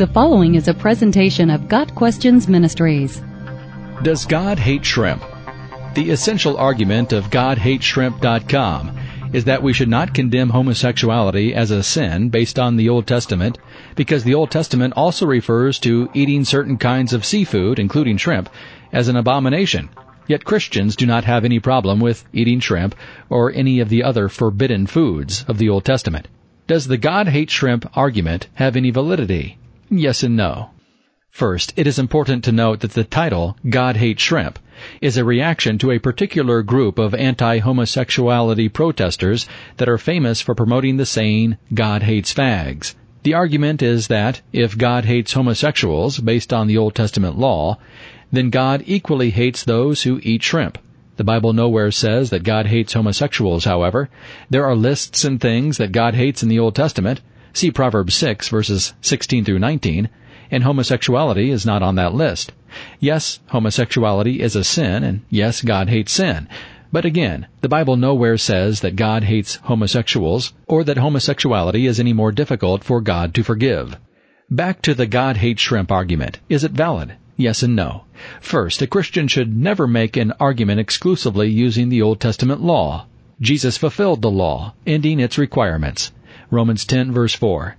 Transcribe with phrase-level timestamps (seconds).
[0.00, 3.20] The following is a presentation of Got Questions Ministries.
[4.02, 5.22] Does God hate shrimp?
[5.92, 8.98] The essential argument of GodHatesShrimp.com
[9.34, 13.58] is that we should not condemn homosexuality as a sin based on the Old Testament
[13.94, 18.48] because the Old Testament also refers to eating certain kinds of seafood, including shrimp,
[18.94, 19.90] as an abomination.
[20.26, 22.94] Yet Christians do not have any problem with eating shrimp
[23.28, 26.26] or any of the other forbidden foods of the Old Testament.
[26.66, 29.58] Does the God hates shrimp argument have any validity?
[29.92, 30.70] Yes and no.
[31.30, 34.60] First, it is important to note that the title, God Hates Shrimp,
[35.00, 39.48] is a reaction to a particular group of anti-homosexuality protesters
[39.78, 42.94] that are famous for promoting the saying, God hates fags.
[43.24, 47.78] The argument is that if God hates homosexuals based on the Old Testament law,
[48.30, 50.78] then God equally hates those who eat shrimp.
[51.16, 54.08] The Bible nowhere says that God hates homosexuals, however.
[54.50, 57.20] There are lists and things that God hates in the Old Testament,
[57.52, 60.08] See Proverbs 6 verses 16 through 19,
[60.50, 62.52] and homosexuality is not on that list.
[62.98, 66.48] Yes, homosexuality is a sin, and yes, God hates sin.
[66.92, 72.12] But again, the Bible nowhere says that God hates homosexuals, or that homosexuality is any
[72.12, 73.96] more difficult for God to forgive.
[74.50, 76.40] Back to the God hates shrimp argument.
[76.48, 77.12] Is it valid?
[77.36, 78.04] Yes and no.
[78.40, 83.06] First, a Christian should never make an argument exclusively using the Old Testament law.
[83.40, 86.10] Jesus fulfilled the law, ending its requirements.
[86.52, 87.76] Romans 10 verse 4.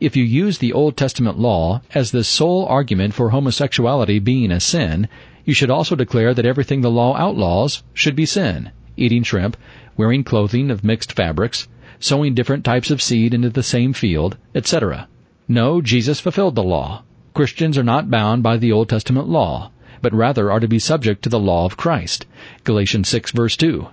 [0.00, 4.60] If you use the Old Testament law as the sole argument for homosexuality being a
[4.60, 5.08] sin,
[5.44, 8.70] you should also declare that everything the law outlaws should be sin.
[8.96, 9.58] Eating shrimp,
[9.96, 11.68] wearing clothing of mixed fabrics,
[12.00, 15.06] sowing different types of seed into the same field, etc.
[15.46, 17.02] No, Jesus fulfilled the law.
[17.34, 21.22] Christians are not bound by the Old Testament law, but rather are to be subject
[21.22, 22.24] to the law of Christ.
[22.64, 23.86] Galatians 6 verse 2.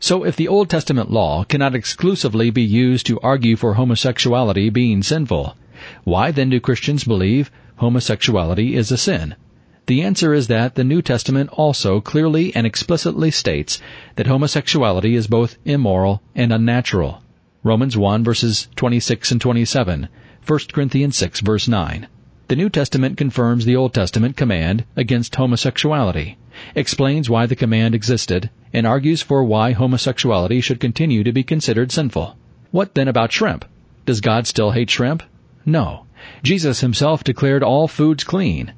[0.00, 5.02] So if the Old Testament law cannot exclusively be used to argue for homosexuality being
[5.02, 5.56] sinful,
[6.04, 9.34] why then do Christians believe homosexuality is a sin?
[9.86, 13.80] The answer is that the New Testament also clearly and explicitly states
[14.16, 17.22] that homosexuality is both immoral and unnatural.
[17.64, 20.08] Romans 1 verses 26 and 27,
[20.46, 22.06] 1 Corinthians 6 verse 9.
[22.46, 26.36] The New Testament confirms the Old Testament command against homosexuality,
[26.74, 31.92] explains why the command existed, and argues for why homosexuality should continue to be considered
[31.92, 32.36] sinful.
[32.70, 33.64] What then about shrimp?
[34.04, 35.22] Does God still hate shrimp?
[35.64, 36.06] No.
[36.42, 38.72] Jesus himself declared all foods clean.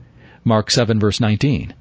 [0.44, 1.74] Mark 7 verse 19.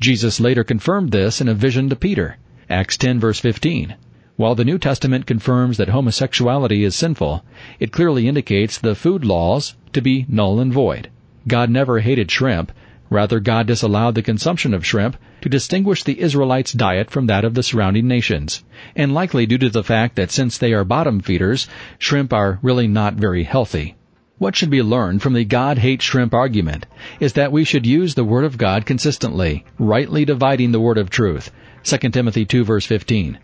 [0.00, 2.36] Jesus later confirmed this in a vision to Peter.
[2.68, 3.94] Acts 10 verse 15.
[4.36, 7.44] While the New Testament confirms that homosexuality is sinful,
[7.78, 11.10] it clearly indicates the food laws to be null and void.
[11.46, 12.72] God never hated shrimp.
[13.12, 17.52] Rather, God disallowed the consumption of shrimp to distinguish the Israelites' diet from that of
[17.52, 18.64] the surrounding nations,
[18.96, 21.68] and likely due to the fact that since they are bottom feeders,
[21.98, 23.96] shrimp are really not very healthy.
[24.38, 26.86] What should be learned from the God hates shrimp argument
[27.20, 31.10] is that we should use the Word of God consistently, rightly dividing the Word of
[31.10, 31.52] truth.
[31.84, 33.38] 2 Timothy 2 verse 15.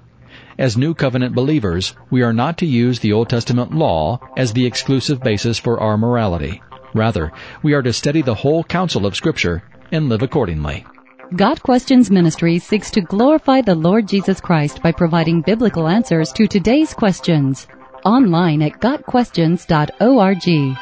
[0.58, 4.64] As New Covenant believers, we are not to use the Old Testament law as the
[4.64, 6.62] exclusive basis for our morality.
[6.94, 7.32] Rather,
[7.62, 9.62] we are to study the whole counsel of Scripture
[9.93, 10.84] and live accordingly.
[11.37, 16.47] Got Questions Ministry seeks to glorify the Lord Jesus Christ by providing biblical answers to
[16.47, 17.66] today's questions.
[18.04, 20.78] Online at GotQuestions.org.